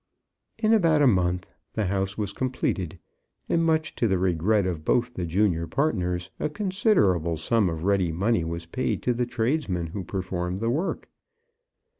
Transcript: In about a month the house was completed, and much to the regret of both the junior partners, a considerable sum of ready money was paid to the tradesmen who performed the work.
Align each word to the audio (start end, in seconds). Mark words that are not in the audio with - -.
In 0.57 0.73
about 0.73 1.03
a 1.03 1.05
month 1.05 1.53
the 1.73 1.85
house 1.85 2.17
was 2.17 2.33
completed, 2.33 2.97
and 3.47 3.63
much 3.63 3.93
to 3.97 4.07
the 4.07 4.17
regret 4.17 4.65
of 4.65 4.83
both 4.83 5.13
the 5.13 5.27
junior 5.27 5.67
partners, 5.67 6.31
a 6.39 6.49
considerable 6.49 7.37
sum 7.37 7.69
of 7.69 7.83
ready 7.83 8.11
money 8.11 8.43
was 8.43 8.65
paid 8.65 9.03
to 9.03 9.13
the 9.13 9.27
tradesmen 9.27 9.85
who 9.93 10.03
performed 10.03 10.57
the 10.57 10.71
work. 10.71 11.07